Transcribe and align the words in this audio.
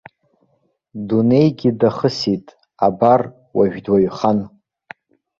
Дунеигьы 1.07 1.69
дахысит, 1.79 2.45
абар, 2.85 3.21
уажә 3.57 3.79
дуаҩхан. 3.85 4.39